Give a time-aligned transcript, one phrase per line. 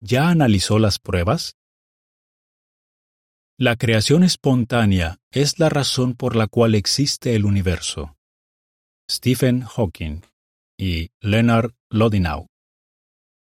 [0.00, 1.56] ¿ya analizó las pruebas?
[3.58, 8.16] La creación espontánea es la razón por la cual existe el universo.
[9.10, 10.22] Stephen Hawking
[10.78, 12.46] y Leonard Lodinow.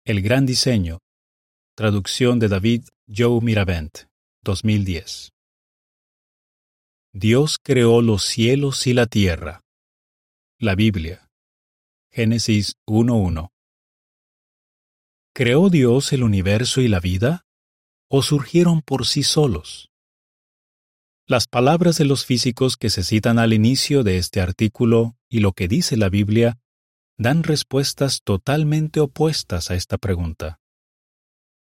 [0.05, 0.99] El gran diseño.
[1.77, 4.09] Traducción de David Joe Miravent,
[4.43, 5.31] 2010.
[7.13, 9.61] Dios creó los cielos y la tierra.
[10.59, 11.29] La Biblia.
[12.11, 13.51] Génesis 1.1.
[15.39, 17.47] ¿Creó Dios el universo y la vida?
[18.11, 19.89] ¿O surgieron por sí solos?
[21.29, 25.53] Las palabras de los físicos que se citan al inicio de este artículo y lo
[25.53, 26.59] que dice la Biblia
[27.19, 30.59] dan respuestas totalmente opuestas a esta pregunta.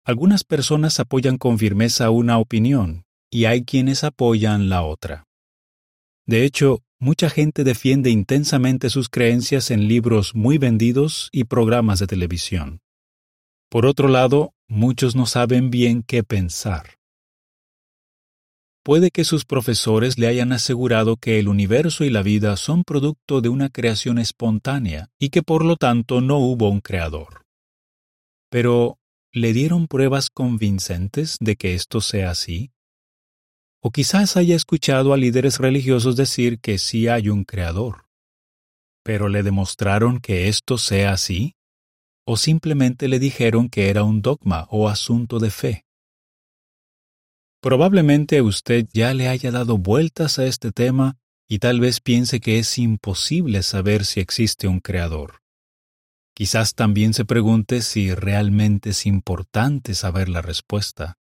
[0.04, 5.24] Algunas personas apoyan con firmeza una opinión y hay quienes apoyan la otra.
[6.26, 12.06] De hecho, mucha gente defiende intensamente sus creencias en libros muy vendidos y programas de
[12.06, 12.82] televisión.
[13.72, 16.98] Por otro lado, muchos no saben bien qué pensar.
[18.84, 23.40] Puede que sus profesores le hayan asegurado que el universo y la vida son producto
[23.40, 27.46] de una creación espontánea y que por lo tanto no hubo un creador.
[28.50, 28.98] Pero,
[29.32, 32.72] ¿le dieron pruebas convincentes de que esto sea así?
[33.80, 38.04] O quizás haya escuchado a líderes religiosos decir que sí hay un creador.
[39.02, 41.54] ¿Pero le demostraron que esto sea así?
[42.24, 45.84] ¿O simplemente le dijeron que era un dogma o asunto de fe?
[47.60, 51.16] Probablemente usted ya le haya dado vueltas a este tema
[51.48, 55.42] y tal vez piense que es imposible saber si existe un creador.
[56.34, 61.18] Quizás también se pregunte si realmente es importante saber la respuesta.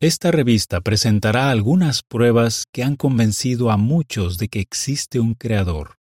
[0.00, 5.96] Esta revista presentará algunas pruebas que han convencido a muchos de que existe un creador.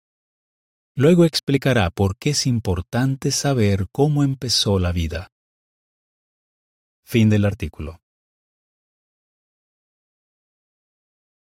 [0.95, 5.31] Luego explicará por qué es importante saber cómo empezó la vida.
[7.05, 8.01] Fin del artículo.